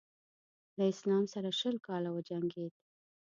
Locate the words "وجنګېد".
2.11-2.73